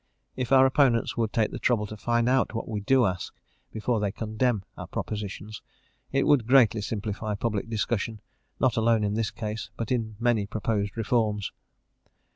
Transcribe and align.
If 0.35 0.51
our 0.51 0.65
opponents 0.65 1.15
would 1.15 1.31
take 1.31 1.51
the 1.51 1.59
trouble 1.59 1.85
to 1.85 1.95
find 1.95 2.27
out 2.27 2.55
what 2.55 2.67
we 2.67 2.79
do 2.81 3.05
ask, 3.05 3.35
before 3.71 3.99
they 3.99 4.11
condemn 4.11 4.63
our 4.75 4.87
propositions, 4.87 5.61
it 6.11 6.25
would 6.25 6.47
greatly 6.47 6.81
simplify 6.81 7.35
public 7.35 7.69
discussion, 7.69 8.19
not 8.59 8.77
alone 8.77 9.03
in 9.03 9.13
this 9.13 9.29
case, 9.29 9.69
but 9.77 9.91
in 9.91 10.15
many 10.19 10.47
proposed 10.47 10.97
reforms. 10.97 11.51